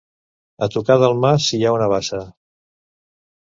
A 0.65 0.69
tocar 0.75 0.95
del 1.03 1.19
mas 1.25 1.51
hi 1.59 1.59
ha 1.67 1.75
una 1.75 1.91
bassa. 1.93 2.23